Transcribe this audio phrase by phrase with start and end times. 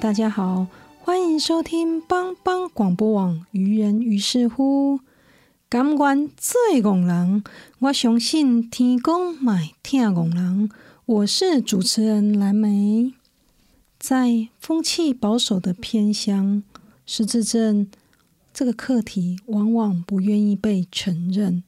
[0.00, 0.68] 大家好，
[1.00, 3.44] 欢迎收听帮帮广播网。
[3.50, 5.00] 愚人于是乎，
[5.68, 7.42] 感官最拱人，
[7.80, 10.70] 我相信天公买听拱人。
[11.04, 13.12] 我是主持人蓝莓。
[13.98, 16.62] 在风气保守的偏乡，
[17.04, 17.90] 失智症
[18.54, 21.64] 这个课题往往不愿意被承认，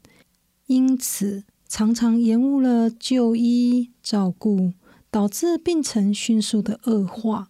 [0.68, 4.72] 因此常常延误了就医照顾，
[5.10, 7.48] 导致病程迅速的恶化。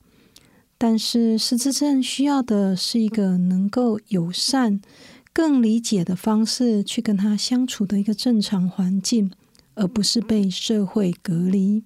[0.83, 4.81] 但是失智症需要的是一个能够友善、
[5.31, 9.31] 更理解的方式去跟他相处的一个正常环境，
[9.75, 11.83] 而不是被社会隔离。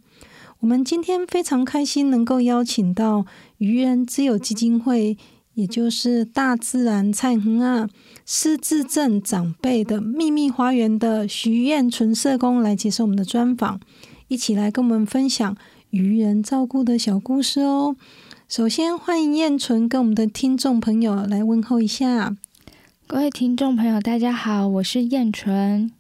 [0.60, 3.26] 我们今天非常开心能够邀请到
[3.58, 5.18] 愚人之友基金会，
[5.54, 7.88] 也就是大自然菜恒啊
[8.24, 13.80] 失智症长辈的秘密花园的徐燕纯社工来接受我们的专访，
[14.28, 15.56] 一起来跟我们分享
[15.90, 17.96] 愚人照顾的小故事哦。
[18.46, 22.36] 首先，欢迎燕纯跟我们的听众朋友来问候一下。
[23.06, 25.90] 各位听众朋友，大家好，我是燕纯。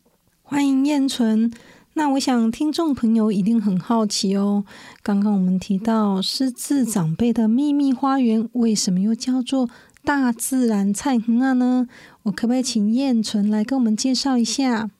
[0.42, 1.50] 欢迎燕纯。
[1.94, 4.64] 那我想，听众朋友一定很好奇哦。
[5.02, 9.70] 刚刚我们提到失智长辈的秘密花园，为什么又叫做
[10.04, 11.88] 大自然菜园啊呢？
[12.24, 14.90] 我可不可以请燕纯来跟我们介绍一下？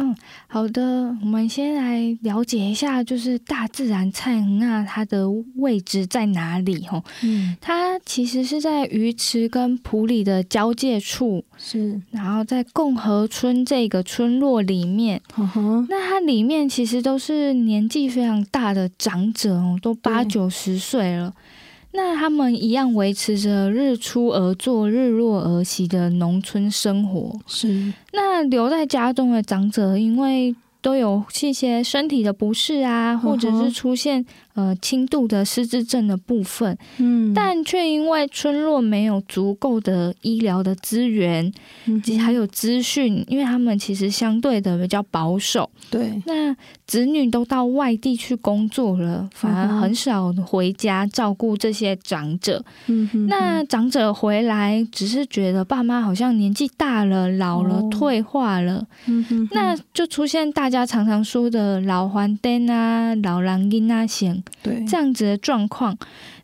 [0.00, 0.14] 嗯，
[0.46, 6.86] 好的，我们先来了解一下，就是大自然菜园啊，它的位置在哪里？
[6.86, 15.20] 吼，嗯，它其实是在鱼池跟埔里的交界处，是，然后在共和村这个村落里面，
[15.88, 21.34] 那它里面其实都是年纪非常大的长者哦，都八九十岁了。
[21.92, 27.32] 那他们一样维持着日出而作、日落而息的农村生活。
[27.46, 34.24] 是，那留在家中的长者，因为都有一些身体的不适啊，或者是出现。
[34.58, 41.52] 呃，轻度的失智症的部分，嗯，但却因为村落没有足够的医疗的资源，
[41.84, 46.52] 以及还有资讯，因为他们其实相对的比较保守，对，那
[46.88, 52.64] 子女都到外地去工作了，反而很少回家照顾这些长者。
[52.88, 64.42] 嗯哼，那长者回来只是觉得爸妈好像年纪大了、老了、退化了，嗯哼，那就出现大家常常说的老黄灯啊、老狼音啊，显。
[64.62, 65.96] 对，这样子的状况，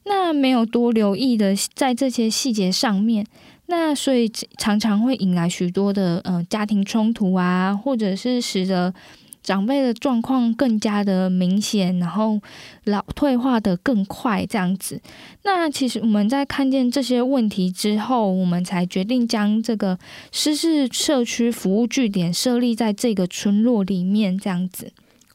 [0.04, 3.26] 那没有多留意的在这些细节上面，
[3.66, 8.94] 那所以常常会引来许多的呃家庭冲突啊，或者是使得
[9.42, 12.40] 长辈的状况更加的明显，然后
[12.84, 15.00] 老退化的更快这样子。
[15.42, 19.98] 那其实我们在看见这些问题之后，我们才决定将这个
[20.32, 24.92] 失智社区服务据点设立在这个村落里面这样子。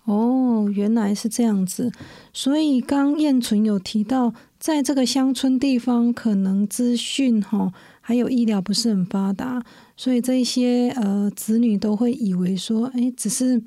[0.10, 1.92] 哦，原来是这样子，
[2.34, 7.72] 所以刚燕纯有提到，在这个乡村地方，可能资讯哈
[8.02, 9.64] 还有医疗不是很发达，
[9.96, 13.62] 所以这些呃子女都会以为说，哎，只是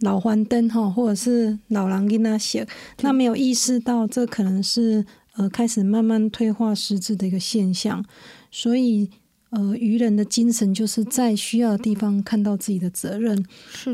[0.00, 2.66] 老黄灯哈，或者是老狼跟他写，
[3.00, 8.04] 那没有意识到这可能是呃开始慢慢退化失智的一个现象，
[8.50, 9.10] 所以。
[9.56, 13.42] 呃，渔人的精神就是在需要的地方看到自己的责任。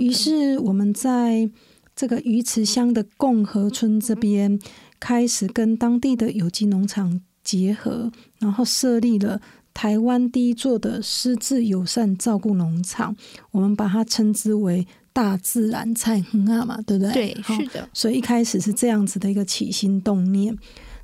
[0.01, 1.49] 于是我们在
[1.95, 4.59] 这个鱼池乡的共和村这边，
[4.99, 8.11] 开始跟当地的有机农场结合，
[8.41, 9.41] 然后设立了
[9.73, 13.15] 台湾第一座的失智友善照顾农场。
[13.53, 17.13] 我们把它称之为大自然菜很啊嘛，对不对？
[17.13, 17.89] 对，是的。
[17.93, 20.59] 所以一开始是这样子的一个起心动念。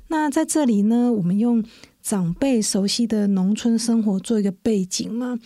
[0.09, 1.63] 那在这里呢，我们用。
[2.01, 5.37] 长辈熟悉的农村生活做一个背景嘛，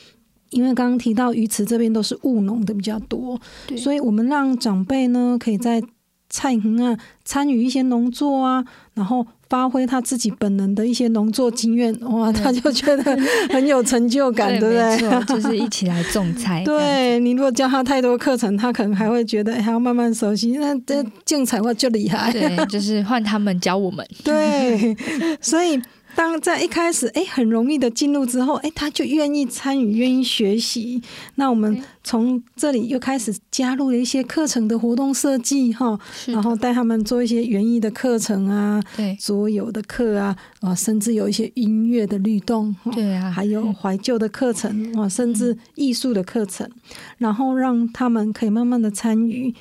[0.51, 3.39] 因为刚刚提到鱼池这边都是务农的比较多，
[3.77, 5.81] 所以我们让长辈呢可以在
[6.29, 8.63] 菜园啊参与一些农作啊，
[8.95, 13.15] 然后发挥他自己本能的一些农作经验，哇，他就觉得
[13.49, 15.25] 很有成就感， 对不对？
[15.25, 16.63] 就是一起来种菜。
[16.65, 20.53] 对你如果教他太多课程，他可能还会觉得哎还要慢慢熟悉。
[20.53, 24.03] 那这竞彩话就厉害，对，就是换他们教我们。
[24.23, 24.95] 对，
[25.39, 25.79] 所以
[26.15, 31.01] 当在一开始，哎，很容易的进入之后，哎，他就愿意参与，愿意学习。
[31.35, 39.17] 那我们从这里又开始加入了一些课程的活动设计，哈，然后带他们做一些园艺的课程啊，对。
[39.19, 46.69] 桌游的课啊，啊，甚至有一些音乐的律动，哈对啊，还有怀旧的课程啊，甚至艺术的课程，
[47.17, 49.53] 然后让他们可以慢慢的参与，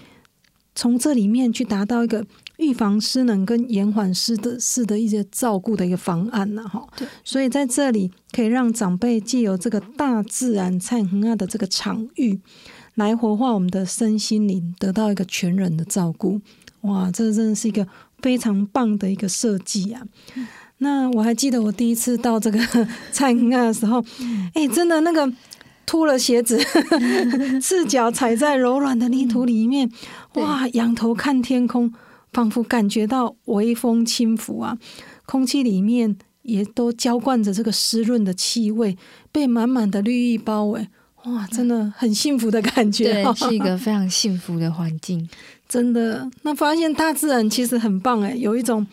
[0.74, 2.26] 从这里面去达到一个
[2.62, 7.06] 预防失能跟延缓失的失的一些照顾的一个方案呐，哈对。
[7.24, 12.40] 所以在这里可以让长辈借由这个大自然灿恒啊的这个场域，
[12.94, 16.40] 来活化我们的身心灵，得到一个全人的照顾。
[16.82, 17.86] 哇，这真的是一个
[18.20, 20.02] 非常棒的一个设计啊！
[20.78, 22.58] 那我还记得我第一次到这个
[23.12, 24.04] 灿恒啊的时候，
[24.54, 25.32] 哎、真的那个
[25.86, 26.58] 脱了鞋子，
[27.60, 29.88] 赤脚踩在柔软的泥土里面，
[30.32, 31.92] 对哇，仰头看天空，
[32.32, 34.78] 仿佛感觉到微风轻拂啊，
[35.26, 38.96] 空气里面也都浇灌着这个湿润的气味，
[39.30, 40.88] 被满满的绿意包围。
[41.24, 45.28] 哇，真的很幸福的感觉、对，是一个非常幸福的环境。
[45.68, 46.28] 真的。
[46.42, 48.84] 那发现大自然其实很棒哎，有一种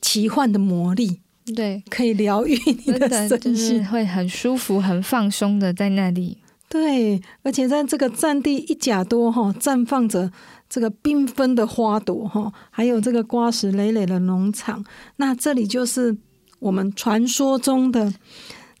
[0.00, 1.20] 奇幻的魔力，
[1.54, 3.86] 对，可以疗愈你真的的就是身心。
[3.86, 6.38] 会很舒服、很放松的在那里。
[6.68, 10.32] 对，而且在这个占地一甲多哈，绽放着
[10.68, 14.84] 这个缤纷的花朵哈，还有这个瓜石累累的农场。
[15.16, 16.16] 那这里就是
[16.58, 18.12] 我们传说中的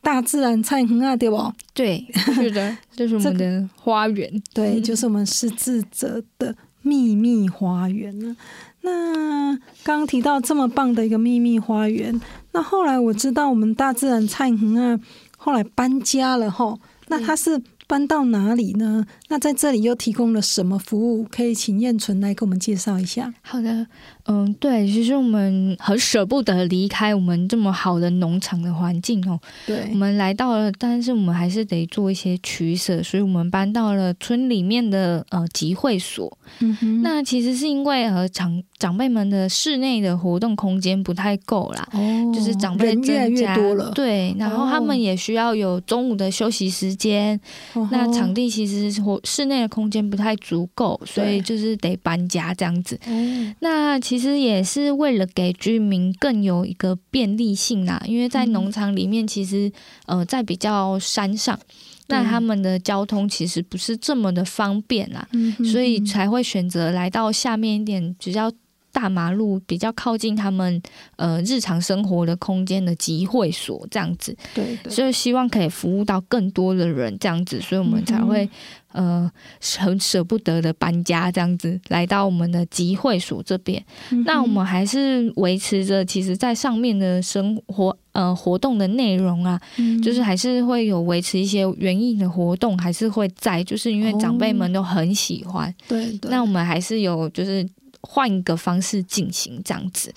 [0.02, 1.52] 大自然菜园啊，对不？
[1.74, 4.42] 对，是的， 这是我们的花园。
[4.52, 8.36] 对，就是我们失智者的秘密花园呢。
[8.82, 9.52] 那
[9.82, 12.20] 刚刚提到这么棒的一个秘密花园，
[12.52, 15.00] 那后来我知道我们大自然菜园啊，
[15.36, 16.78] 后来搬家了哈。
[17.08, 19.06] 那它是搬到哪里呢？
[19.28, 21.24] 那在这里又提供了什么服务？
[21.30, 23.32] 可以请燕纯来给我们介绍一下。
[23.42, 23.86] 好的，
[24.26, 29.38] 嗯，对，其实我们很舍不得离开我们这么好的农场的环境哦。
[29.66, 36.36] 对我们来到了，但是我们还是得做一些取舍，所以我们搬到了村里面的呃集会所。
[36.60, 41.88] 嗯哼，那其实是因为和长长辈们的室内的活动空间不太够啦。
[41.92, 47.40] 哦，就是长辈人越来增加越多了，对，然后他哦们也需要有中午的休息时间，
[47.80, 47.88] 哦。
[47.92, 52.98] 那场地其实是室内的空间不太足够，所以就是得搬家这样子。
[53.06, 53.54] 哦。
[53.60, 58.56] 那其实也是为了给居民更有一个便利性啦，因为在嗯。
[58.56, 59.70] 农场里面，其实
[60.06, 61.60] 呃在比较山上，
[62.06, 68.50] 那他们的交通其实不是这么的方便啦，嗯所以才会选择来到下面一点比较
[68.96, 70.80] 大马路、比较靠近他们
[71.16, 74.34] 呃日常生活的空间的集会所这样子。
[74.54, 78.48] 对对，所以希望可以服务到更多的人，这样子，所以我们才会、
[78.92, 79.30] 呃
[79.78, 83.84] 很舍不得的搬家，这样子来到我们的集会所这边。
[84.10, 97.68] 嗯那我们还是维持着，其实在上面的生活呃活动的内容啊，嗯就是还是会有维持一些园艺的活动，还是会在，就是因为长辈们都很喜欢，对对，那我们还是有就是。
[98.08, 100.12] 换一个方式进行这样子，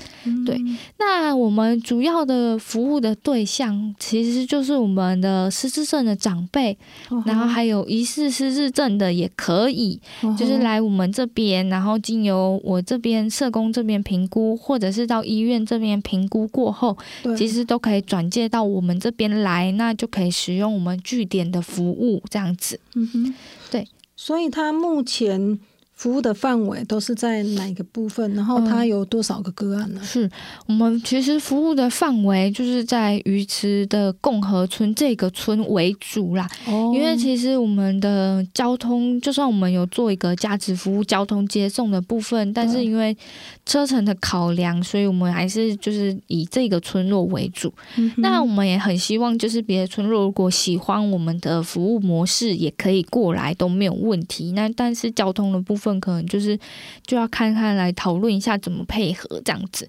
[0.45, 0.55] 对。
[0.55, 6.77] 嗯那我们主要的服务的对象其实就是我们的失智症的长辈，
[7.09, 7.23] 哦。
[7.25, 10.35] 然后还有疑似失智症的也可以，哦。
[10.37, 16.97] 就是来我们这边，然后经由我这边社工这边评估，或者是到医院这边评估过后，
[17.37, 22.79] 其实都可以转介到我们这边来，那就可以使用我们据点的服务这样子。
[22.95, 23.33] 嗯哼，
[23.71, 25.59] 对，所以他目前
[25.99, 28.33] 服务的范围都是在哪个部分？
[28.33, 29.99] 然后它嗯有多少个个案呢？
[30.01, 30.31] 是
[30.65, 43.17] 我们其实服务的范围就是在鱼池的共和村这个村为主啦，哦因为其实我们的交通，就算我们有做一个价值服务交通接送的部分，但是因为
[43.65, 47.73] 车程的考量，所以我们还是就是以这个村落为主。
[47.97, 54.53] 嗯那我们也很希望，就是别的村落如果喜欢我们的服务模式，也可以过来都没有问题。
[54.53, 56.59] 那但是交通的部分，可能就是
[57.07, 59.87] 就要看看来讨论一下怎么配合这样子。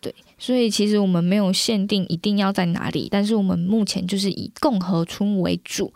[0.00, 5.92] 对，所以其实我们没有限定一定要在哪里，但是我们目前就是以共和村为主。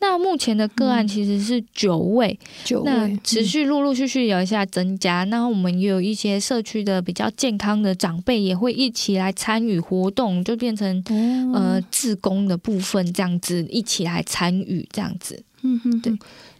[0.00, 15.44] 那目前的个案其实是九位，九那位持续陆陆续续有一下增加，那我们也有一些社区的比较健康的长辈也会一起来参与活动，就变成嗯呃志工的部分这样子一起来参与这样子。
[15.62, 16.12] 嗯哼，对。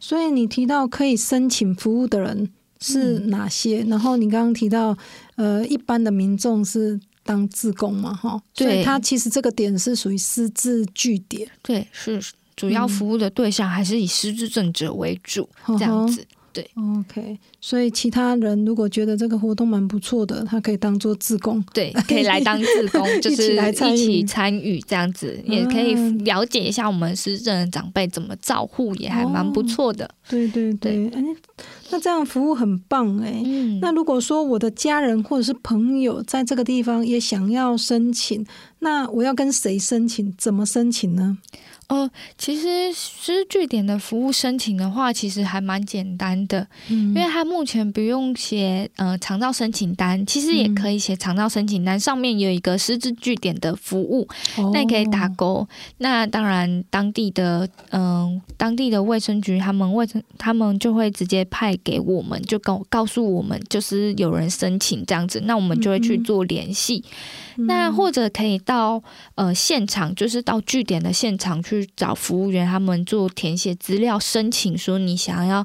[0.07, 3.83] 所以你提到可以申请服务的人是哪些？
[3.85, 4.95] 然后你刚刚提到，
[5.37, 12.23] 呃，一般的民众是当自工嘛，哈，所以他其实这个点是属于私自据点，对，是
[12.55, 16.23] 主要服务的对象还是以失智症者为主，这样子。
[16.53, 30.11] 对，OK，所以其他人如果觉得这个活动蛮不错的，他可以当做自工，对，可以来当自工， 就是一起参与这样子，也可以了解一下我们失智的长辈怎么照护，也还蛮不错的。
[30.29, 31.25] 对对对，哎，
[31.91, 33.41] 那这样服务很棒哎。
[33.43, 38.45] 嗯，那如果说我的家人或者是朋友在这个地方也想要申请，
[38.81, 40.35] 那我要跟谁申请？
[40.37, 41.39] 怎么申请呢？
[41.87, 54.27] 呃，其实失据点的服务申请的话，其实还蛮简单的，因为他目前不用写呃长照申请单，其实也可以写长照申请单，上面有一个师资据点的服务，
[54.73, 55.69] 那也可以打勾。
[55.99, 67.05] 那当然，当地的嗯，当地的卫生局他们卫生他们就会直接派给我们，就告告诉我们就是有人申请这样子，那我们就会去做联系。
[67.57, 69.03] 那或者可以到
[69.37, 71.89] 呃现场，就是到据点的现场去。
[71.97, 75.65] 找服务员，他们做填写资料申请，说你想要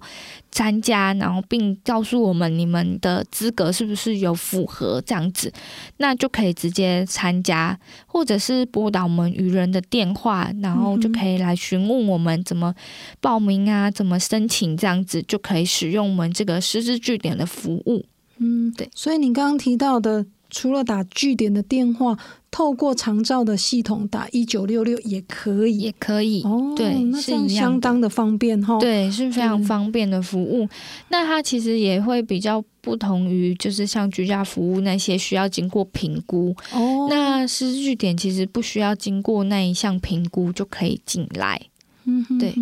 [0.52, 5.52] 参加，然后并告诉我们你们的资格是不是有符合这样子，
[5.98, 12.76] 那就可以直接参加，或者是拨打我们愚人的电话，然后就可以来询问我们怎么
[13.20, 18.06] 报名啊，怎么申请，这样子就可以使用我们这个师资据点的服务。
[18.38, 18.90] 嗯，对。
[18.94, 20.28] 所以你刚刚提到的。
[20.50, 22.18] 除了打据点的电话，
[22.52, 26.74] 透过长照的系统打一九六六也可以，也可以哦。
[26.76, 28.80] 对那，是相当的方便哈。
[28.80, 30.68] 对，是非常方便的服务。
[31.10, 36.56] 那它其实也会比较不同于，就是像居家服务那些需要经过评估。
[36.74, 37.08] 哦。
[37.10, 41.62] 那失据点其实不需要经过那一项评估就可以进来。
[42.06, 42.54] 嗯，对。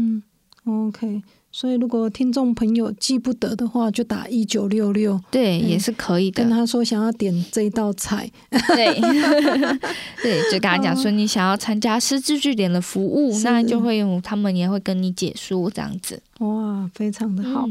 [0.65, 1.22] OK。
[1.51, 6.44] 所以，如果听众朋友记不得的话，就打一九六六，对，也是可以的。
[6.44, 8.94] 跟他说想要点这一道菜，对，
[10.22, 16.22] 对，就跟他讲说你想要参加失智据点的服务，那就会用他们也会跟你解说这样子。
[16.39, 17.66] 哇，非常的好。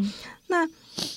[0.48, 0.68] 那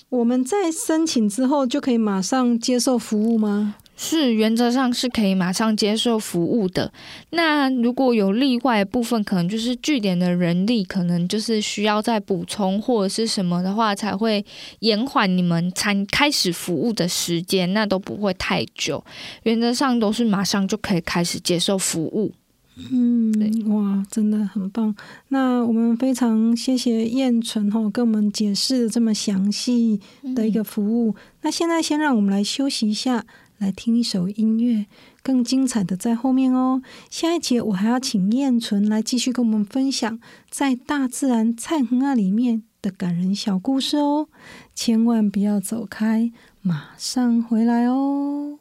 [0.10, 3.76] 我们在申请之后就可以马上接受服务吗？
[4.02, 6.90] 是，原则上是可以马上接受服务的。
[7.32, 14.46] 那如果有例外部分，可能就是据点的人力，可能就是需要再补充或者是什么的话，才会
[14.80, 19.04] 延缓你们参开始服务的时间，那都不会太久。
[19.44, 22.32] 原则上都是马上就可以开始接受服务。
[22.94, 23.34] 嗯，
[23.68, 24.96] 哇，真的很棒。
[25.28, 30.00] 那我们非常谢谢燕纯哈，跟我们解释这么详细
[30.34, 31.14] 的一个服务。
[31.42, 33.26] 那现在先让我们来休息一下。
[33.60, 34.88] 来听一首音乐，
[35.22, 36.82] 更精彩的在后面哦。
[37.10, 44.28] 下一节我还要请燕纯来继续跟我们分享在大自然菜恒啊里面的感人小故事哦。
[44.74, 48.60] 千万不要走开，马上回来哦。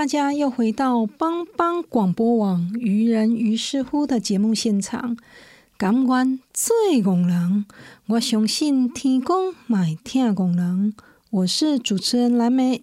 [0.00, 5.14] 大家又回到帮帮广播网愚人于是乎的节目现场。
[5.76, 7.66] 感官最拱人，
[8.06, 10.94] 我相信天公买听拱人。
[11.28, 12.82] 我是主持人蓝莓，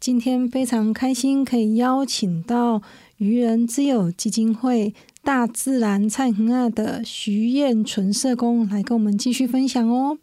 [0.00, 2.80] 今天非常开心可以邀请到
[3.18, 10.16] 愚人之友基金会大自然菜恒啊的徐燕纯社工来跟我们继续分享哦。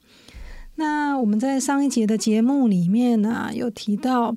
[0.77, 4.35] 那我们在上一节的节目里面呢，有提到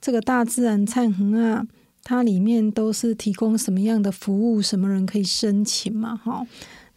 [0.00, 1.66] 这个大自然灿恒啊，
[2.02, 6.16] 它里面都是提供什么样的服务，什么人可以申请嘛？
[6.16, 6.46] 哈，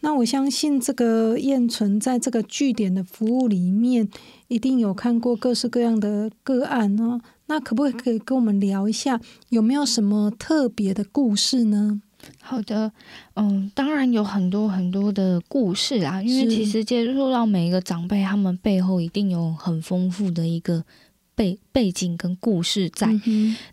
[0.00, 4.08] 那我相信这个燕存在这个据点的服务里面，
[4.48, 7.20] 一定有看过各式各样的个案哦。
[7.46, 9.20] 那可不可以跟我们聊一下，
[9.50, 12.00] 有没有什么特别的故事呢？
[12.40, 12.90] 好的，
[13.34, 20.82] 嗯，当然有很多很多的故事啊，因为其实接触到每一个长辈，他们背后一定有很丰富的一个
[21.34, 23.08] 背背景跟故事在。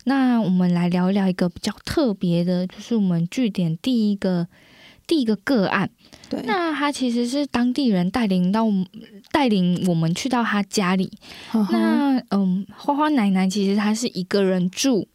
[0.04, 4.46] 那我们来聊一聊一个比较特别的，就是我们据点第一个
[5.06, 5.90] 第一个个案。
[6.28, 8.66] 对，那他其实是当地人带领到
[9.30, 11.10] 带领我们去到他家里。
[11.52, 15.06] 那嗯，花花奶奶其实她是一个人住。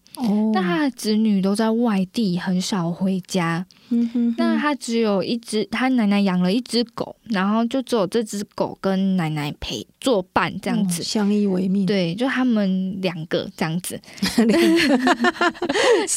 [0.53, 3.65] 那他的子女都在外地，很少回家。
[4.37, 11.85] 那他只有一只，他奶奶养了一只狗，然后就只有这只狗跟奶奶陪作伴这样子，相依为命。
[11.85, 13.97] 对，就他们两个这样子。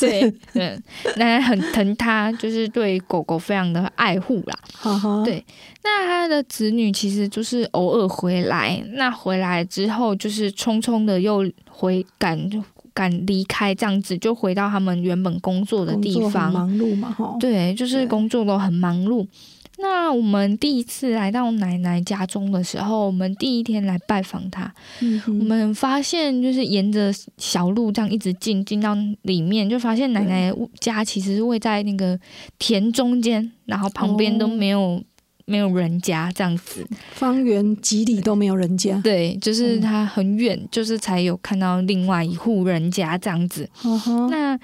[0.01, 0.81] 对，对，
[1.17, 4.59] 奶奶很疼他，就是对狗狗非常的爱护啦。
[5.25, 5.45] 对，
[5.85, 12.51] 那他的子女其实就是偶尔回来，那回来之后就是匆匆的又回赶。
[12.95, 17.37] 敢离开这样子，就回到他们原本工作的地方，忙碌嘛，哈。
[17.41, 19.27] 对，就是工作都很忙碌。
[19.83, 24.71] 那我们第一次来到奶奶家中的时候，我们第一天来拜访她，
[25.27, 32.19] 我们发现就是沿着小路这样一直进，进到里面，就发现奶奶家其实是位在那个
[32.59, 35.03] 田中间，然后旁边都没有。
[35.51, 39.01] 没有人家这样子，方圆几里都没有人家。
[39.03, 43.69] 对，就是他很远，就是才有看到另外一户人家这样子。
[44.31, 44.57] 那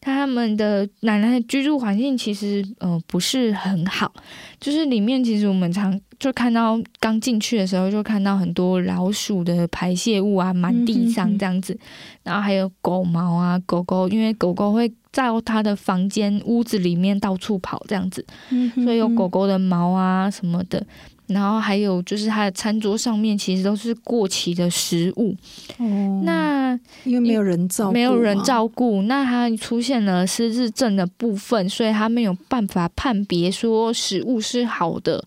[0.00, 4.12] 他们的奶奶的居住环境其实呃不是很好，
[4.60, 11.78] 就是里面其实我们常就看到刚进去的时候就看到很多老鼠的排泄物啊满地上这样子，
[12.22, 14.92] 然后还有狗毛啊狗狗，因为狗狗会。
[15.10, 18.24] 在它的房间、屋子里面到处跑这样子，
[18.84, 20.86] 所以有狗狗的毛啊什么的，
[21.28, 25.36] 然后还有就是他的餐桌上面其实都是过期的食物。
[25.76, 35.22] 哦，那因为没有人照，没有人照顾，那他出现了失智症的部分，所以他没有办法判别说食物是好的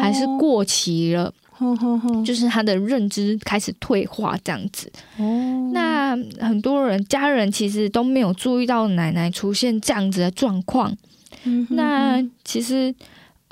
[0.00, 1.32] 还是过期了。
[2.26, 4.90] 就是他的认知开始退化这样子。
[5.18, 10.94] 哦，那很多人家人其实都没有注意到奶奶出现这样子的状况。
[11.44, 12.92] 嗯，那其实。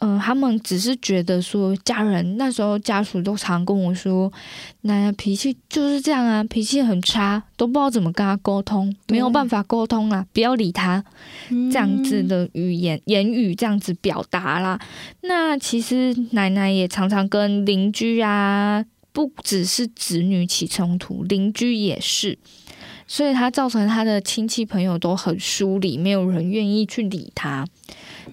[0.05, 4.33] 嗯，他们只是觉得说，家人那时候家属都常跟我说，
[4.81, 11.05] 奶奶脾气就是这样啊，脾气很差，都不知道怎么跟他沟通，没有办法沟通啦，不要理他，
[11.49, 14.77] 这样子的语言言语这样子表达啦。
[15.21, 22.37] 那其实奶奶也常常跟邻居啊，不只是子女起冲突，邻居也是，
[23.07, 27.65] 所以他造成他的亲戚朋友都很疏离，没有人愿意去理他。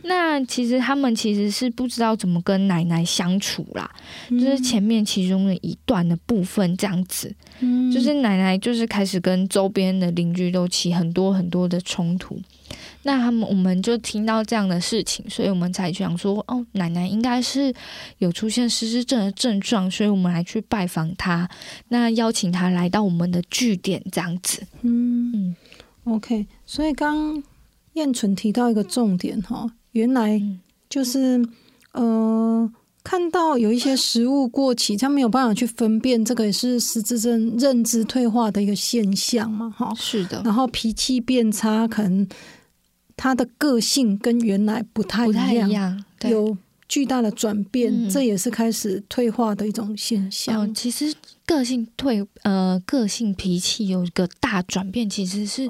[0.04, 3.89] 那其实他们其实是不知道怎么跟奶奶相处啦，
[4.30, 7.34] 就是前面其中的一段的部分这样子，
[7.93, 12.39] 就是奶奶就是开始跟周边的邻居都起很多很多的冲突。
[13.04, 17.73] 那他们我们就听到这样的事情，所以我们才想说，哦，奶奶应该是
[18.17, 21.49] 有出现失智症的症状，所以我们来去拜访她，
[21.88, 24.62] 那邀请她来到我们的据点这样子。
[24.82, 25.56] 嗯嗯
[26.04, 27.41] ，OK，所以刚
[27.93, 29.71] 燕纯提到一个重点哈。
[29.91, 30.41] 原来
[30.89, 31.43] 就是
[31.93, 32.71] 呃，
[33.04, 39.93] 看到有一些食物过期，他没有办法去分辨，这个也是失智症认知退化的一个现象嘛，哈。
[39.95, 40.41] 是的。
[40.43, 42.28] 然后脾气变差，可能
[43.17, 50.73] 他的个性跟原来不太不太一样，有巨大的转变，这也是开始退化的一种现象。
[50.73, 51.13] 其实。
[51.49, 55.67] 个性退呃，个性脾气有一个大转变，其实是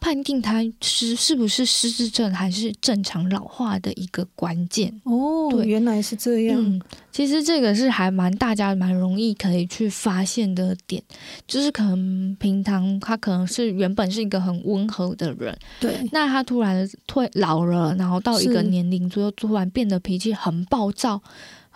[0.00, 5.48] 判定他是是不是失智症还是正常老化的一个关键哦。
[5.50, 6.80] 对，原来是这样。
[7.12, 11.02] 其实这个是还蛮大家蛮容易可以去发现的点，
[11.46, 21.20] 就是可能平常他可能是原本是一个很温和的人，对，那他突然退老了，然后到一个年龄左右，突然变得脾气很暴躁。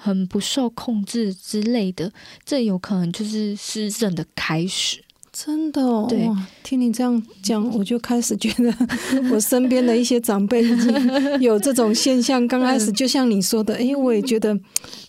[0.02, 2.12] 很不受控制之类的，
[2.44, 5.04] 这有可能就是失症的开始。
[5.32, 8.72] 真的哦，对哇听你这样讲，我就开始觉得
[9.32, 12.46] 我身边的一些长辈已经有这种现象。
[12.46, 14.58] 刚开始就像你说的，哎、我也觉得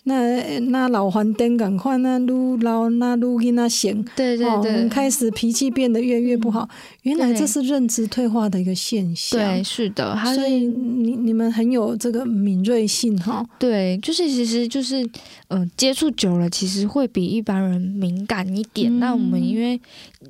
[0.04, 4.04] 那那老还灯赶快那撸老那撸给那行。
[4.16, 6.68] 对对开始脾气变得越来越不好，
[7.02, 9.38] 原来这是认知退化的一个现象。
[9.38, 13.44] 对，是的，他所以你你们很有这个敏锐性哈。
[13.58, 15.02] 对，就是其实就是
[15.48, 18.98] 嗯、呃接触久了，其实会比一般人敏感一点。
[18.98, 19.80] 那我们嗯因为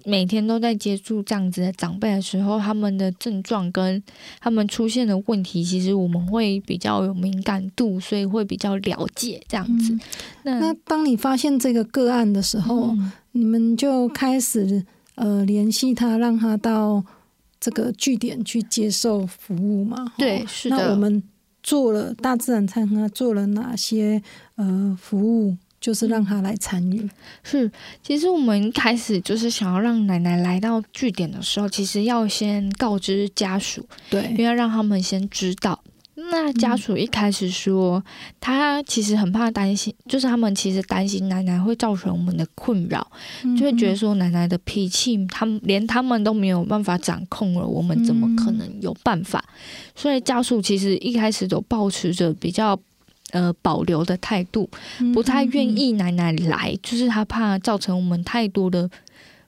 [0.05, 4.03] 每天都在接触这样子的长辈的时候，他们的症状跟
[4.41, 9.93] 他们出现的问题，其实我们会比较有敏感度，所以会比较了解这样子。
[9.95, 10.01] 嗯
[10.43, 17.03] 那那当你发现这个个案的时候，嗯你们就开始呃联系他，让他到
[17.59, 20.13] 这个据点去接受服务嘛？
[20.19, 21.23] 对哦是的那我们
[21.63, 24.23] 做了大自然餐厅做了哪些
[24.57, 27.07] 呃服务，就是让他来参与？
[27.43, 27.71] 是，
[28.03, 35.79] 其实我们一开始就是想要让奶奶来到据点的时候，其实要先告知家属，对因为，要让他们先知道。
[36.15, 38.03] 那家属一开始说，
[38.41, 43.07] 他其实很怕担心，就是他们其实担心奶奶会造成我们的困扰，
[43.59, 49.45] 就会觉得说奶奶的脾气，他们连他们都没有办法掌控了，我们怎么可能有办法？
[49.95, 52.81] 所以家属其实一开始都保持着比较。
[53.35, 54.71] 呃，保留的态度，
[55.01, 58.89] 嗯不太愿意奶奶来，就是他怕造成我们太多的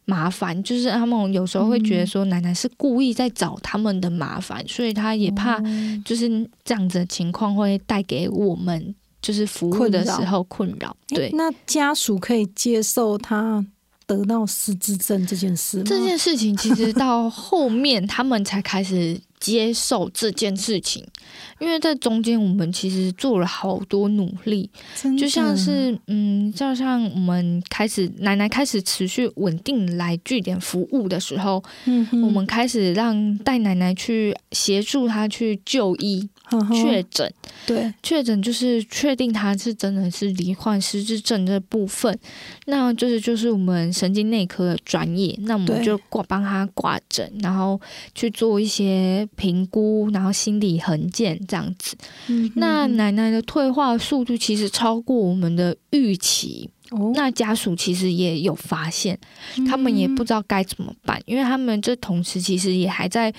[0.04, 6.28] 麻烦，就是他们有时候会觉得说奶奶是故意在找他们的麻烦，所以他也怕哦就是
[6.64, 10.96] 这样子的情况会带给我们就是服务的时候困扰。
[11.06, 13.64] 对，那家属可以接受他
[14.04, 15.84] 得到失智症这件事吗？
[15.86, 21.06] 这件事情其实到后面他们才开始接受这件事情，
[21.60, 24.68] 因为在中间我们其实做了好多努力，
[25.16, 36.28] 就像是嗯，就像我们开始奶奶开始持续稳定来据点服务的时候，嗯我们开始让带奶奶去协助她去就医
[36.72, 37.32] 确诊。
[37.66, 42.16] 对确诊就是确定他是真的是罹患失智症这部分，
[42.66, 47.80] 那就是就是我们神经内科的专业，那我们就挂帮他挂诊，然后
[48.14, 51.96] 去做一些评估，然后心理横见这样子。
[52.28, 59.18] 嗯那奶奶的退化速度其实超过我们的预期，哦那家属其实也有发现，
[59.68, 63.34] 他们也不知道该怎么办，因为他们这同时其实也还在。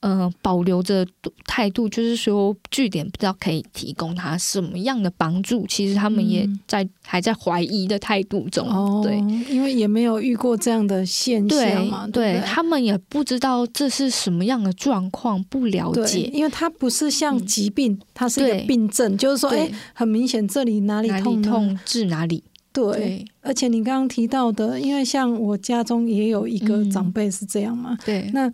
[0.00, 1.06] 呃，保留着
[1.44, 6.60] 态度，就是说据点不知道可以提供他什么样的帮助，其实他们也嗯。
[6.66, 9.18] 在、还在怀疑的态度中，哦，对
[9.52, 28.50] 因为也没有遇过这样的现象嘛，对他们也不知道这是什么样的状况，不了，解因为它不是像嗯疾病，它是一个病症，就是说，对哎，很明显这里哪里痛痛治哪里，对，对而且你刚刚提到的，因为像我家中也有一个嗯长辈是这样嘛，对那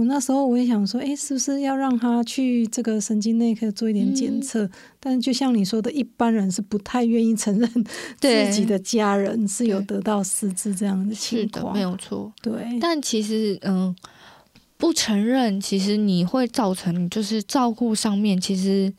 [0.00, 4.64] 我那时候我也想说，哎，是不是要让他去这个神经内科做一点检测？
[4.64, 7.68] 嗯但就像你说的，一般人是不太愿意承认
[8.20, 11.74] 自己的家人是有得到失智这样的是的，情况。
[11.74, 12.32] 没有错。
[12.40, 13.94] 对，但其实，嗯，
[14.78, 18.90] 不承认，其实你会造成就是照顾上面，其实，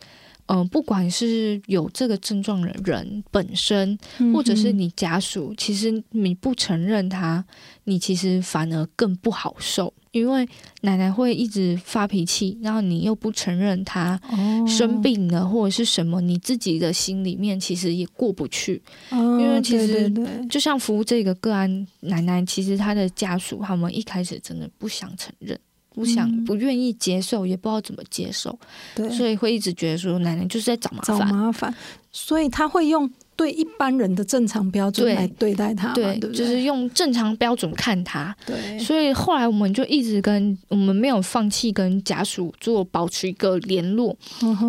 [0.48, 3.98] 嗯，不管是有这个症状的人本身，
[4.34, 7.44] 或者是嗯你家属，其实你不承认他，
[7.86, 10.48] 你其实反而更不好受，因为
[10.82, 14.20] 奶奶会一直发脾气，然后你又不承认他。
[14.68, 18.82] 生，病了或者是什么，你自己的心里面其实也过不去。
[19.10, 20.12] 哦因为其实
[20.50, 25.58] 就像服务这个个案奶奶，其实她的家属他们一开始真的不想承认，
[25.94, 26.46] 不想、嗯。
[26.46, 28.58] 不愿意接受，也不知道怎么接受，
[28.96, 31.18] 对，所以会一直觉得说奶奶就是在找麻烦。
[31.18, 31.34] 找烦。
[31.34, 31.76] 麻烦，
[32.12, 36.32] 所以他会用对一般人的正常标准来对待他，对，对对？
[36.32, 44.16] 就是用正常标准看他，对，所以后来我们就一直跟我们没有放弃跟家属做保持一个联络，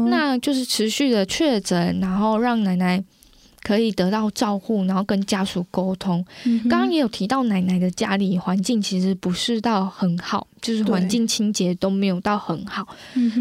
[0.09, 3.03] 那就是持续的确诊，然后让奶奶
[3.63, 6.25] 可以得到照顾，然后跟家属沟通。
[6.69, 12.87] 刚刚也有提到，奶奶的家里环境其实不是到很好，就是环境清洁都没有到很好。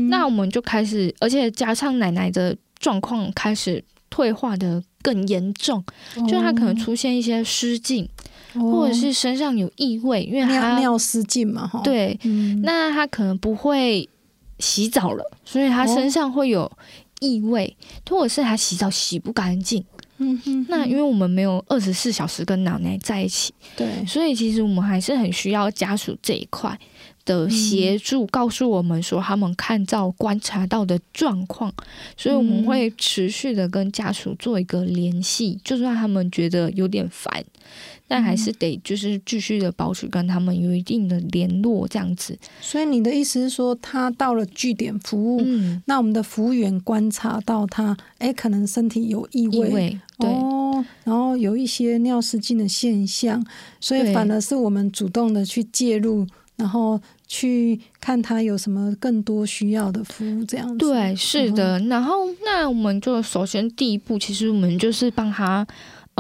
[0.10, 5.84] 那我们就开始，而且加上奶奶的状况开始退化的更严重，
[6.28, 8.08] 就是她可能出现一些失禁，
[8.54, 8.72] 哦。
[8.72, 14.08] 或者是身上有异味，因为尿她尿失禁嘛，哈，，对，嗯，那她可能不会
[14.60, 15.96] 洗澡了，所以她哦。
[15.96, 16.72] 身上会有
[17.20, 17.76] 异味，
[18.10, 19.84] 或者是她洗澡洗不干净。
[20.24, 26.80] 嗯哼，那因为我们没有二十四小时跟奶奶在一起，对，所以其实我们还是很需要家属这一块
[27.26, 31.74] 的协助，告诉我们说他们看到、观察到的状况，
[32.16, 37.44] 所以我们会持续的跟家属做一个联系，就算他们觉得有点烦，
[38.12, 42.38] 但还是得就是继续的保持跟他们有一定的联络，这样子。
[42.60, 50.30] 所以你的意思是说，他到了据点服务，嗯，那我们的服务员观察到他，哎，可能身体有异味，异味对。
[50.30, 53.42] 哦，然后有一些尿失禁的现象，
[53.80, 60.76] 所以反而是我们主动的去介入，然后去看他有什么更多需要的服务，这样子。
[60.80, 61.80] 对，是的。
[61.88, 65.66] 然后，那我们就首先第一步，其实我们就是帮他，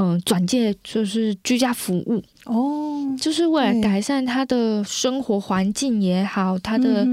[0.02, 7.06] 嗯、转介就是居家服务，哦，就是为了改善他的生活环境也好，他的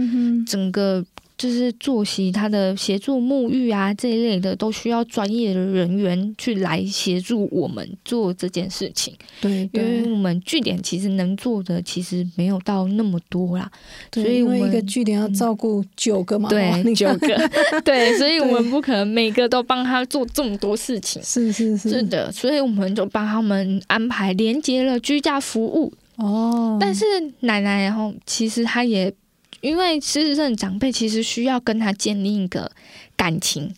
[0.47, 1.05] 整个
[1.39, 9.15] 就是作息，他的协助沐浴啊这一类的，都需要专业的人员去来协助我们做这件事情。
[9.41, 13.71] 对因为我们据点其实能做的其实没有到那么多啦，
[14.13, 17.49] 所以我们一个据点要照顾九个嘛，哦对，九个，
[17.85, 21.23] 对，所以我们不可能每个都帮他做这么多事情。
[21.23, 25.93] 是是是，是的，所以我们就帮他们安排连接了居家服务。
[26.17, 27.05] 哦，但是
[27.41, 29.15] 奶奶，然后其实她也
[29.61, 32.71] 因为失智症长辈，其实需要跟他建立一个
[33.17, 33.75] 感情，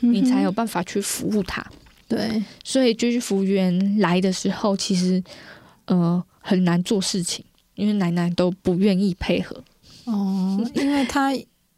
[0.00, 1.64] 嗯你才有办法去服务他。
[2.08, 5.22] 对所以就是服务员来的时候，其实
[5.86, 7.42] 呃很难做事情，
[7.74, 9.62] 因为奶奶都不愿意配合。
[10.04, 11.32] 哦， 因为他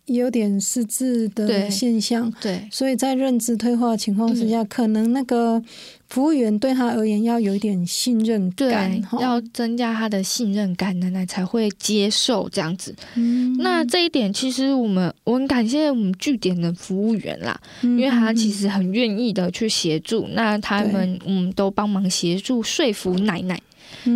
[0.07, 5.63] 有点失智的现象，对所以在认知退化的情况之下，可能那个
[6.09, 12.95] 服务员对他而言要有一点信任对感，，哈要增加他的信任感，奶奶才会接受这样子。
[13.17, 20.29] 嗯那这一点，其实我们我很感谢我们据点的服务员啦，因因为他其实很愿意的去协助。
[20.33, 23.61] 那他们嗯都帮忙协助说服奶奶，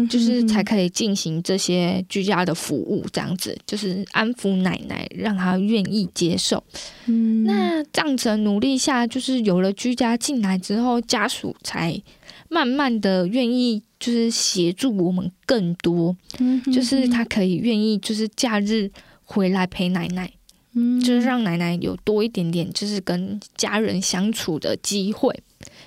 [0.08, 6.62] 就是才可以进行这些居家的服务，这样子就是安抚奶奶，让她愿意接受。
[7.06, 12.00] 嗯那这样子的努力下，就是有了居家进来之后，家属才
[12.48, 18.90] 慢慢的愿意就是协助我们更多，嗯就是他可以愿意就是假日
[19.24, 20.32] 回来陪奶奶，
[20.74, 25.34] 嗯就是让奶奶有多一点点就是跟家人相处的机会，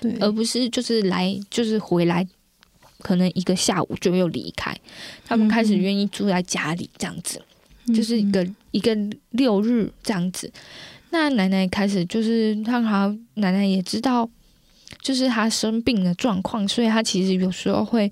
[0.00, 2.26] 对而不是就是来就是回来。
[3.02, 4.74] 可能一个下午就又离开，
[5.26, 7.42] 他们开始愿意住在家里这样子。
[7.92, 8.96] 就是一个一个
[9.30, 10.48] 六日这样子。
[11.10, 14.30] 那奶奶开始就是让她奶奶也知道，
[15.00, 18.10] 就是她生病的状况，所以她其实有时候会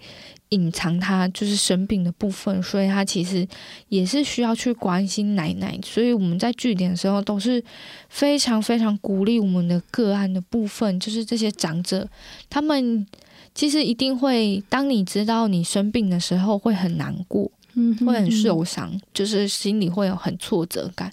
[0.48, 3.46] 隐藏她就是生病的部分，所以她其实
[3.90, 5.78] 也是需要去关心奶奶。
[5.84, 7.62] 所以我们在据点的时候都是
[8.08, 12.08] 非常非常鼓励我们的个案的部分，就是这些长者
[12.50, 13.06] 他们。
[13.54, 21.12] 其实一定会，当你知道你生病的时候，会很难过，嗯会很受伤，就是心里会有很挫折感。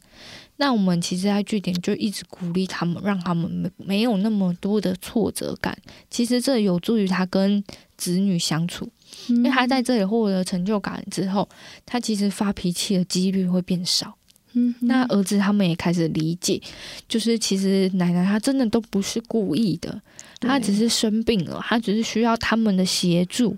[0.59, 5.77] 那我们其实，在据点就一直鼓励他们，让他们没没有那么多的挫折感。
[6.09, 7.63] 其实这有助于他跟
[7.95, 8.89] 子女相处，
[9.27, 11.47] 因为他在这里获得成就感之后，
[11.85, 14.15] 他其实发脾气的几率会变少。
[14.53, 16.59] 嗯那儿子他们也开始理解，
[17.07, 20.01] 就是其实奶奶她真的都不是故意的，
[20.39, 23.55] 她只是生病了，他只是需要他们的协助。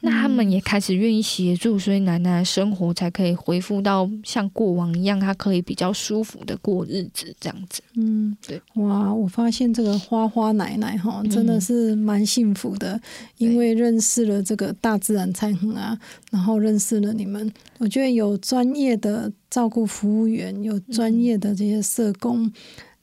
[0.00, 7.82] 那他们也开始愿意协助，所以奶奶的生活才可以恢复到像过往一样，她可以比较舒服的过日子，这样子。
[7.96, 13.00] 嗯，对，哇，我发现这个花花奶奶哈，真的嗯是蛮幸福的，
[13.38, 15.98] 因为认识了这个大自然彩虹啊，
[16.30, 17.50] 然后认识了你们。
[17.78, 22.52] 我觉得有专业的照顾服务员，有专业的这些社工，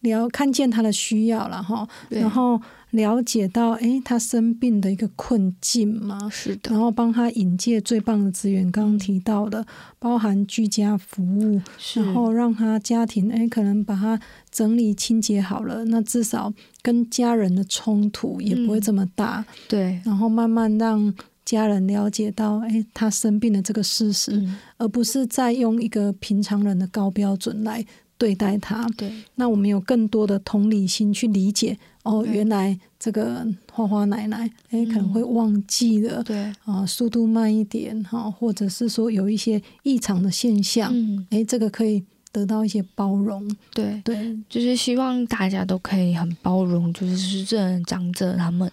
[0.03, 2.61] 了看见他的需要了哈，然后
[2.91, 9.65] 了解到诶他生病的一个困境嘛，是的，然后帮他引介最棒的资源，刚刚提到的，
[9.97, 11.59] 包含居家服务，
[11.95, 14.19] 然后让他家庭哎，可能把他
[14.51, 19.43] 整理清洁好了，那至少跟家人的冲突也不会这么大。
[19.67, 21.13] 对，然后慢慢让
[21.43, 27.83] 家人了解到，哎，他生病的这个事实，嗯，而不是再用一个平常人的高标准来
[28.17, 28.87] 对待他。
[28.97, 36.23] 对，那我们有更多的同理心去理解，哦，原来这个花花奶奶，哎，可能会忘记了。
[36.23, 43.47] 对，啊，速度慢一点哈，或者是说有一些异常的现象，嗯，哎、这个可以得到一些包容。
[43.73, 48.71] 对，对，就是希望大家都可以很包容，就是失智的长者他们，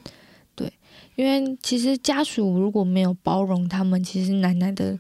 [0.55, 0.73] 对，
[1.17, 4.99] 因为其实家属如果没有包容他们，其实奶奶的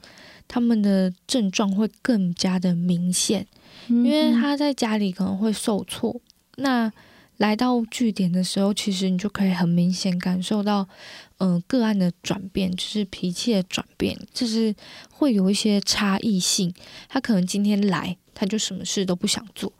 [0.48, 3.46] 他们的症状会更加的明显，
[3.90, 6.20] 因因为他在家里可能会受挫，
[6.56, 6.90] 那
[7.38, 10.86] 来到据点的时候，其实你就可以很明显感受到，
[11.38, 14.74] 嗯、个案的转变，就是脾气的转变，就是
[15.10, 16.72] 会有一些差异性。
[17.08, 19.72] 他可能今天来，他就什么事都不想做。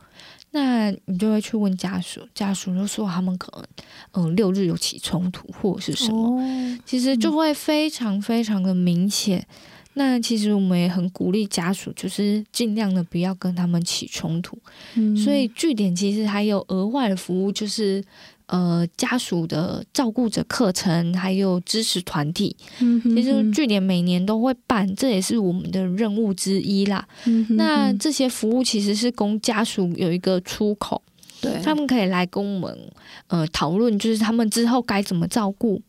[0.53, 3.65] 那你就会去问家属，家属就说他们可能
[4.11, 9.47] 嗯六日有起冲突或者是什么，哦，其实就会非常非常的明显。
[9.93, 14.57] 那其实我们也很鼓励家属，就是尽量的不要跟他们起冲突。
[14.95, 18.03] 嗯所以据点其实还有额外的服务，就是
[18.45, 22.55] 呃家属的照顾者课程，还有支持团体。
[22.79, 27.05] 嗯哼其实哼据点每年都会办，这也是我们的任务之一啦。
[27.25, 31.01] 嗯哼哼那这些服务其实是供家属有一个出口，
[31.41, 32.77] 对他们可以来跟我们
[33.27, 35.81] 呃讨论，就是他们之后该怎么照顾，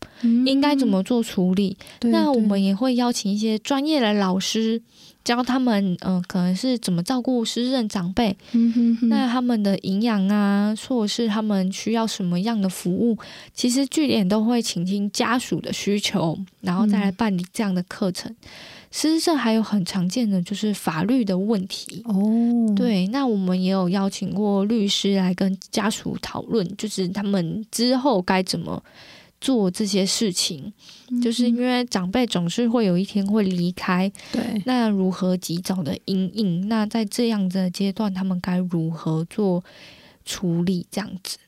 [0.45, 1.77] 应该怎么做处理。
[2.01, 4.81] 那我们也会邀请一些专业的老师。
[5.23, 13.17] 教他们，嗯、可能是怎么照顾失智长辈，嗯哼哼那他们的营养啊，或者是他们需要什么样的服务，
[13.53, 18.35] 其实据点都会倾听家属的需求，然后再来办理这样的课程。
[18.95, 28.81] 失智症还有很常见的就是法律的问题，哦，对，那我们也有邀请过律师来跟家属讨论，就是他们之后该怎么
[29.41, 30.71] 做这些事情，
[31.09, 36.67] 嗯就是因为长辈总是会有一天会离开，对那如何及早的应应？
[36.67, 39.63] 那在这样的阶段，他们该如何做
[40.23, 40.85] 处理？
[40.91, 41.39] 这样子，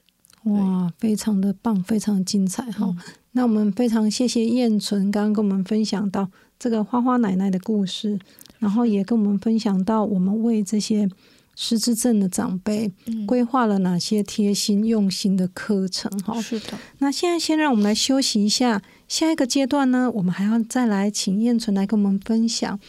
[0.46, 2.88] 哇，非常的棒，非常精彩哈。
[2.88, 2.98] 嗯
[3.38, 6.32] 那我们非常谢谢燕纯刚刚跟我们分享到
[6.66, 8.18] 这个花花奶奶的故事，
[8.58, 11.08] 然后也跟我们分享到我们为这些
[11.56, 16.42] 失智症的长辈嗯，规划了哪些贴心用心的课程哈。
[16.42, 22.80] 是的，那现在先让我们来休息一下，下一个阶段呢，我们还要再来请燕纯来跟我们分享，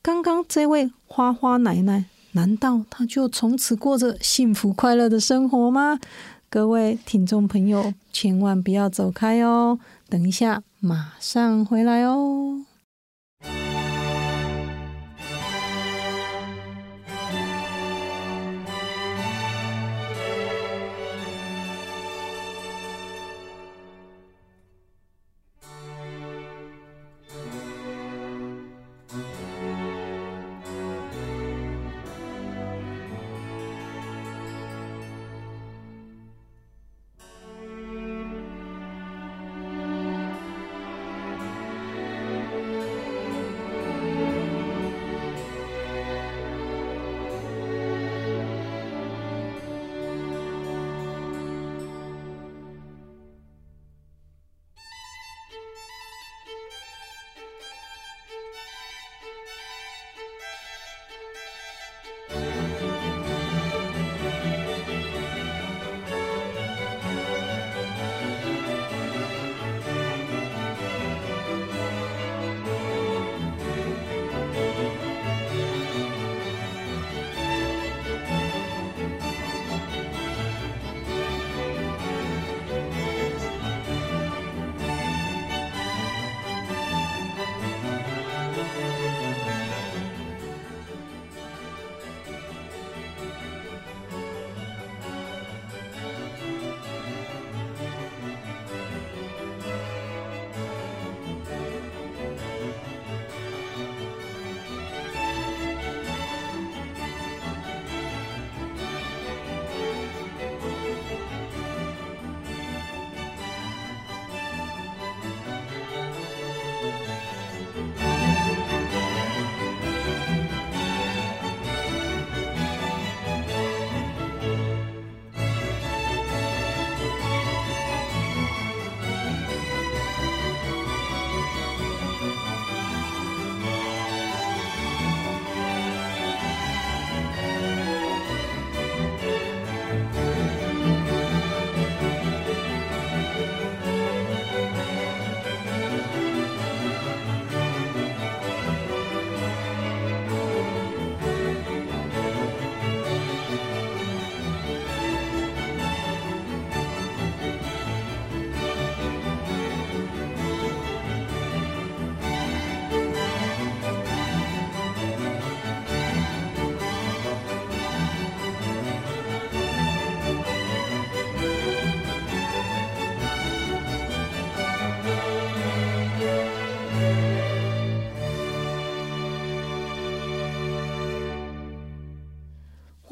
[0.00, 6.00] 刚刚这位花花奶奶，难道她就从此过着幸福快乐的生活吗？
[6.48, 9.78] 各位听众朋友，千万不要走开哦，
[10.08, 12.64] 等一下马上回来哦。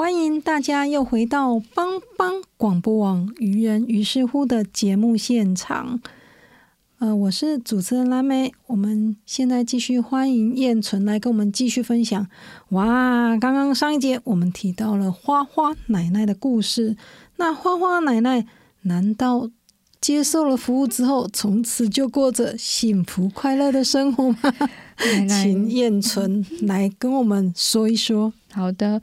[0.08, 6.00] 欢迎大家又回到帮帮广播网愚人于是乎的节目现场。
[6.98, 12.26] 呃，我是主持人蓝莓，我们现在继续欢迎燕纯来跟我们继续分享。
[12.70, 16.96] 哇，刚刚上一节我们提到了花花奶奶的故事，
[17.36, 18.46] 那花花奶奶
[18.84, 19.50] 难道
[20.00, 24.38] 接受了服务之后，从此就过着幸福快乐的生活吗？
[24.98, 28.32] 奶奶请燕纯来跟我们说一说。
[28.50, 29.00] 好的，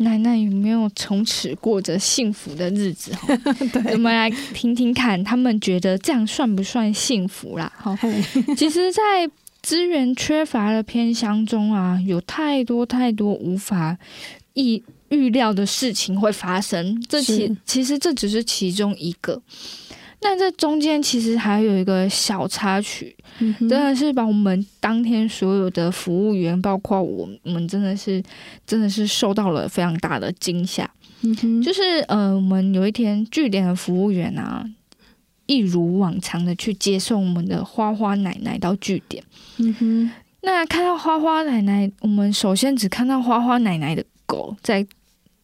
[0.00, 3.12] 奶奶有没有从此过着幸福的日子？
[3.14, 3.28] 哈，
[3.92, 7.70] 我们来听听看，他们觉得这样算不算幸福啦？
[7.76, 7.98] 哈，
[8.56, 9.00] 其实，在
[9.62, 13.98] 资源缺乏的偏乡中啊，有太多太多无法
[14.54, 17.02] 预预料的事情会发生。
[17.06, 19.42] 这其其实这只是其中一个。
[20.22, 28.22] 那这中间其实还有一个小插曲，嗯真的是把我们当天所有的服务员，包括我我们，真的是
[28.66, 30.88] 真的是受到了非常大的惊吓。
[31.22, 34.64] 嗯，就是呃，我们有一天据点的服务员啊，
[35.46, 39.24] 一如往常的去接送我们的花花奶奶到据点。
[39.56, 40.10] 嗯哼，
[40.42, 44.86] 那看到花花奶奶，我们首先只看到花花奶奶的狗在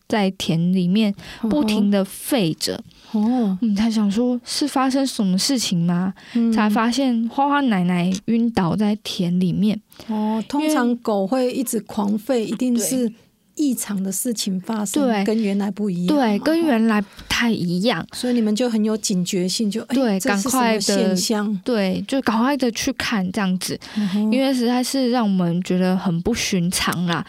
[0.09, 1.15] 在田里面
[1.51, 2.81] 不停的吠着，
[3.13, 6.15] 哦，我们才想说是发生什么事情吗？
[6.35, 6.53] 嗯。
[6.53, 9.81] 才发现花花奶奶晕倒在田里面。
[10.09, 13.13] 哦，通常狗会一直狂吠，一定是
[13.57, 16.17] 异常的事情发生，对跟原来不一样。
[16.17, 18.07] 对，跟哦原来不太一样。
[18.13, 23.79] 所以你们就很有警觉性，就哎对赶快的现象，对，就赶快的去看这样子，
[24.15, 27.27] 因因为实在是让我们觉得很不寻常啦。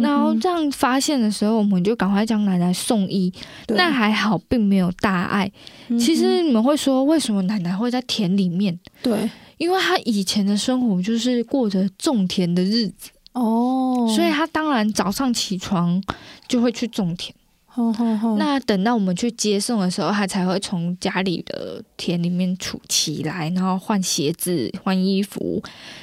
[0.00, 3.32] 然后这样发现的时候，我们就赶快将奶奶送医。
[3.68, 5.50] 那还好，并没有大碍。
[5.98, 8.78] 其实你们会说，为什么奶奶会在田里面？
[9.02, 16.02] 对因为她以前的生活就是过着种田的日子，哦，所以他当然早上起床
[16.48, 17.34] 就会去种田。
[18.38, 25.60] 那等到我们去接送的时候，他才会从家里的田里面出起来，然后换鞋子、换衣服，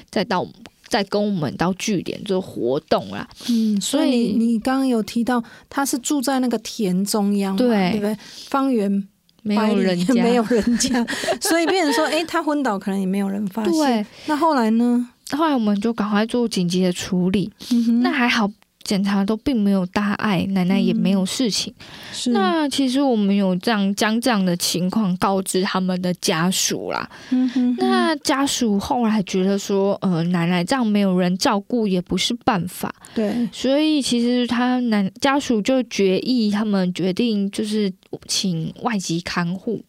[0.09, 0.45] 再到
[0.89, 3.25] 再跟我们到据点做活动啦。
[3.47, 8.17] 嗯，所以你你刚刚有提到他是住在那个田中央嘛，对对不对？
[8.49, 9.07] 方圆
[9.41, 11.07] 没有人家， 没有人家，
[11.39, 13.71] 所以变成说，哎，他昏倒可能也没有人发现。
[13.71, 14.05] 对。
[14.25, 15.07] 那后来呢？
[15.37, 17.51] 后来我们就赶快做紧急的处理。
[17.71, 18.49] 嗯那还好，
[18.83, 21.73] 检查都并没有大碍，奶奶也没有事情。
[22.11, 27.09] 是那其实我们有这样将这样的情况告知他们的家属啦。
[27.29, 37.91] 嗯哼那家属后来觉得说，呃，奶奶这样没有人照顾也不是办法，对，所以其实他奶家属就决议，他们决定就是
[38.27, 39.81] 请外籍看护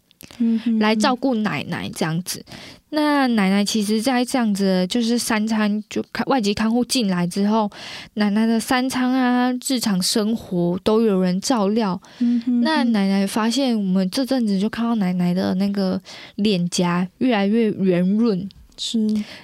[0.80, 2.44] 来照顾奶奶这样子。
[2.94, 7.70] 那奶奶其实，在这样子就是三餐就看外籍看护进来之后，
[8.14, 11.98] 奶奶的三餐啊，日常生活都有人照料。
[12.62, 15.98] 那奶奶发现，我们这阵子就看到奶奶的那个
[16.34, 18.46] 脸颊越来越圆润，
[18.84, 18.98] 是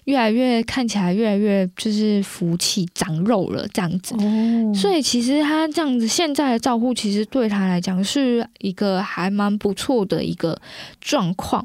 [0.06, 4.16] 越来越看起来越来越就是福气长肉了这样子。
[4.16, 10.60] 哦，所以其实他这样子现在的照顾，其实对他来讲是一个还蛮不错的一个
[11.00, 11.64] 状况。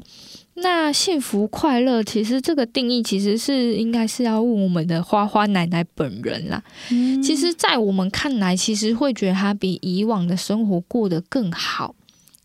[0.56, 6.62] 那幸福快乐，其实这个定义其实是应该是要问我们的花花奶奶本人啦。
[6.92, 11.96] 嗯其实，在我们看来，其实会觉得他比以往的生活过得更好。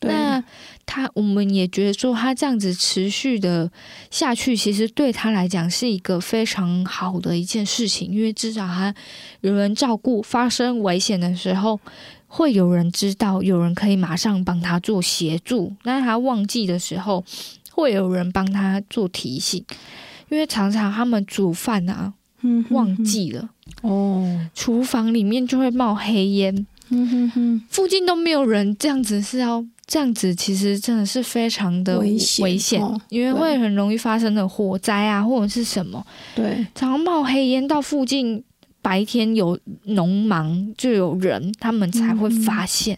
[0.01, 0.43] 那
[0.85, 3.69] 他，我们也觉得说，他这样子持续的
[4.09, 8.93] 下去，其实对他来讲是一个非常好的一件事情，因为至少他
[9.41, 11.79] 有人照顾，发生危险的时候，
[12.27, 15.73] 会有人知道，有人可以马上帮他做协助。
[15.83, 17.23] 那他忘记的时候，
[17.71, 19.63] 会有人帮他做提醒，
[20.29, 22.13] 因为常常他们煮饭啊
[22.69, 23.49] 忘记了，
[23.81, 38.43] 哦，厨房里面就会冒黑烟，嗯哼哼，附近都没有人，这样子是要这样子，其实真的是非常的危险危险哦因为会很容易发生的火灾啊，或者是什么，对，常常冒黑烟到附近。
[38.89, 42.97] 白天有农忙，就有人，他们才会发现，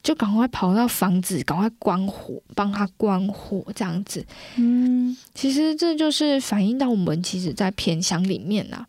[0.00, 4.24] 就赶快跑到房子，赶快关火，帮他关火，这样子。
[4.56, 8.86] 嗯，其实这就是反映到我们其实，在偏乡里面啊，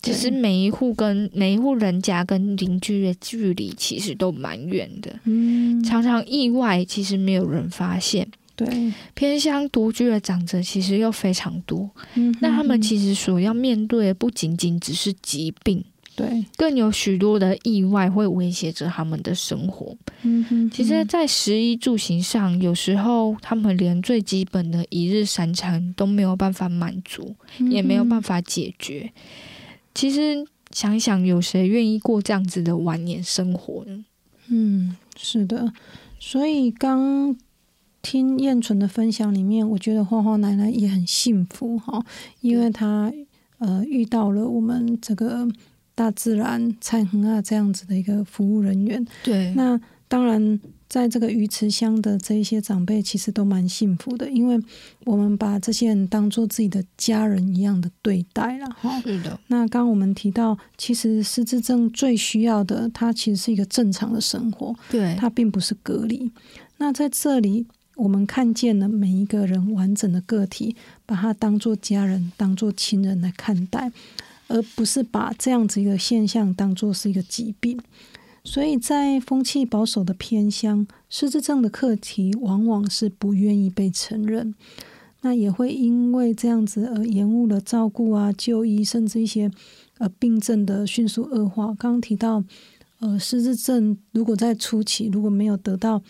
[0.00, 8.28] 其对实每一户跟每一户人家跟邻居的距离其实都蛮远的，嗯，常常意外其实没有人发现。
[8.54, 15.84] 对，偏乡独居的长者其实又非常多，嗯那他们其实所要面对的不仅仅只是疾病，
[16.16, 19.94] 对，更有许多的意外会威胁着他们的生活。
[20.22, 27.36] 嗯哼，其实，在食衣住行上，有时候他们连最基本的一日三餐都没有办法满足，
[27.70, 29.12] 也没有办法，解决。
[29.94, 34.04] 其实想想，有谁愿意过这样子的晚年生活呢？
[34.48, 35.72] 嗯，是的，
[36.18, 37.36] 所以刚
[38.00, 42.04] 听燕纯的分享里面，我觉得花花奶奶也很幸福哈，
[42.40, 43.12] 因为她
[43.58, 45.48] 呃遇到了我们这个
[45.96, 49.04] 大自然蔡恒啊这样子的一个服务人员。
[49.24, 50.60] 对，那当然。
[50.88, 54.56] 在这个鱼池乡的这一些长辈，其实都蛮幸福的，因为
[55.04, 58.68] 我们把这些人当做自己的家人一样的对待了。
[58.80, 59.36] 哈，是的。
[59.48, 66.30] 那刚刚我们提到，其实失智症最需要的，它其实是一个正常的生活，对，它并不是隔离。
[66.76, 67.66] 那在这里，
[67.96, 73.90] 我们看见了每一个人完整的个体，把他当做家人、当做亲人来看待，
[74.48, 77.80] 而不是把这样子一个现象当做是一个疾病。
[78.44, 84.54] 所以在风气保守的偏乡，失智症的课题往往是不愿意被承认，
[85.22, 89.50] 那也会因为这样子而延误了照顾啊、就医，甚至一些
[89.98, 91.66] 呃病症的迅速恶化。
[91.74, 92.44] 刚刚提到，
[93.00, 96.00] 呃，失智症如果在初期如果没有得到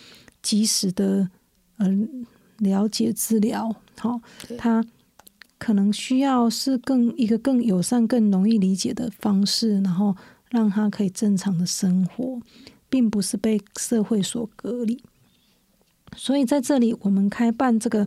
[0.42, 1.30] 及时的
[1.78, 1.88] 呃
[2.58, 4.20] 了解治疗，好，
[4.58, 4.84] 他
[5.58, 10.16] 可能需要是更一个更友善、更容易理解的方式，然后。
[10.48, 12.40] 让他可以正常的生活，
[12.88, 15.02] 并不是被社会所隔离。
[16.16, 18.06] 所以在这里，我们开办这个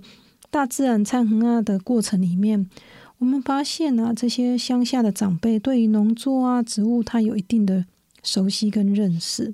[0.50, 2.70] 大自然参衡啊的过程里面，
[3.18, 7.84] 我们发现啊，这些乡下的长辈对于农作啊、植物，他有一定的
[8.24, 9.54] 熟悉跟认识。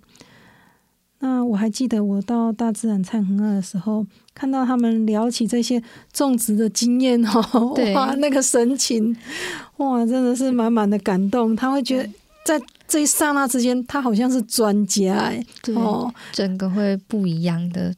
[1.20, 4.06] 那我还记得我到大自然参衡啊的时候，
[4.36, 5.82] 看到他们聊起这些
[6.12, 9.16] 种植的经验哦， 哇，那个神情，
[9.78, 11.56] 哇，真的是满满的感动。
[11.56, 12.10] 他会觉得
[12.46, 17.96] 在这一刹那之间，他好像是专家哎，哦，整个会不一样的。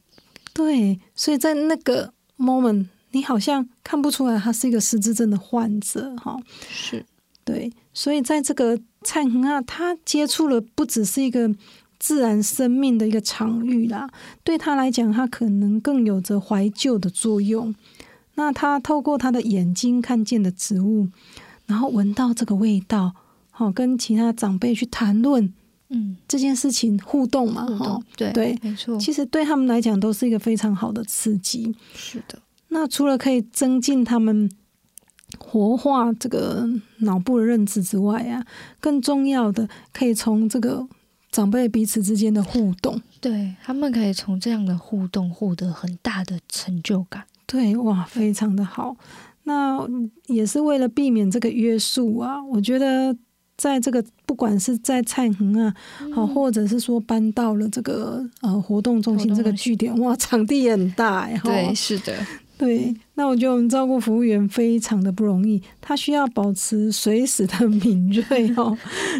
[0.54, 6.36] 对，所以在那个 moment，你好像看不出来他是一个失智症的患者哈。
[6.70, 7.04] 是，
[7.44, 11.50] 对，所以在这个蔡恒啊，他接触了不只是一个
[11.98, 14.08] 自然生命的一个场域啦，
[14.44, 17.74] 对他来讲，他可能更有着怀旧的作用。
[18.34, 21.08] 那他透过他的眼睛看见的植物，
[21.66, 23.12] 然后闻到这个味道。
[23.50, 25.52] 好，跟其他长辈去谈论，
[25.88, 28.96] 嗯，这件事情互动嘛，哈，对对，没错。
[29.00, 31.74] 其实对他们来讲都是一个非常好的刺激。
[31.92, 32.38] 是的。
[32.68, 34.48] 那除了可以增进他们
[35.38, 36.68] 活化这个
[36.98, 38.46] 脑部的认知之外啊，
[38.78, 40.86] 更重要的可以从这个
[41.30, 47.24] 长辈彼此之间的互动，对他们可以从这样的互动获得很大的成就感。
[47.46, 48.96] 对，哇，非常的好。
[49.44, 49.78] 那
[50.26, 53.16] 也是为了避免这个约束啊，我觉得。
[53.58, 55.74] 在这个不管是在蔡恒啊，
[56.14, 62.16] 好，或者是说搬到了这个呃活动中心这个据点，哇，场地也很大哎，对，是的，
[62.58, 62.94] 对。
[63.14, 68.76] 那我觉得我们照顾服务员非常的不容易，他需要保持随时的敏锐哦，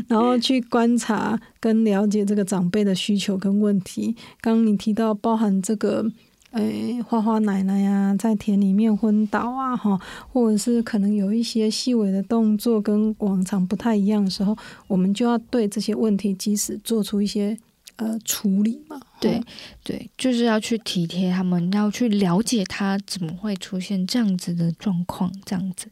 [0.09, 4.15] 然后去观察跟了解这个长辈的需求跟问题。
[4.41, 6.05] 刚刚你提到包含这个。
[6.53, 10.01] 诶，花花奶奶呀，在田里面昏倒啊，哈，
[10.33, 17.55] 或者是可能有一些细微的动作跟往常不太一样的时候，我们就要对这些问题及时做出一些
[17.99, 19.01] 呃处理嘛。
[19.21, 19.41] 对
[19.85, 25.89] 对，就是要去体贴他们，要去了解他怎么会出现这样子的状况，这样子。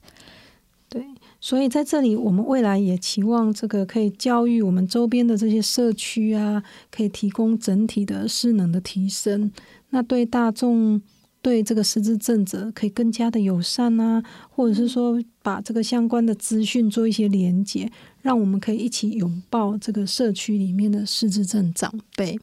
[0.88, 1.04] 对，
[1.40, 9.50] 所以在这里，我们未来也期望这个可以教育我们周边的这些社区啊，可以提供整体的势能的提升。
[9.90, 11.02] 那对大众，
[11.42, 17.90] 对这个失智症者可以更加的友善啊，或者是说把这个相关的资讯做一些连接，
[18.26, 22.36] 让我们可以一起拥抱这个社区里面的失智症长辈。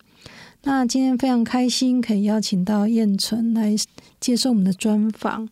[0.64, 3.76] 那今天非常开心可以邀请到燕纯来
[4.22, 5.50] 接受我们的专访，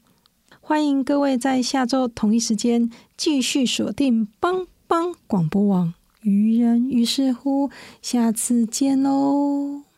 [0.61, 7.69] 欢迎各位在下周同一时间继续锁定帮帮广播网，愚人于是乎，
[8.01, 9.90] 下次见喽。